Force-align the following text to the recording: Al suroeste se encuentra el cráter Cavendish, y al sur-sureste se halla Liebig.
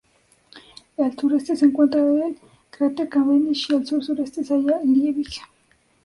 Al 0.97 1.15
suroeste 1.15 1.55
se 1.55 1.65
encuentra 1.65 2.01
el 2.01 2.35
cráter 2.71 3.07
Cavendish, 3.07 3.67
y 3.69 3.75
al 3.75 3.85
sur-sureste 3.85 4.43
se 4.43 4.55
halla 4.55 4.79
Liebig. 4.83 5.29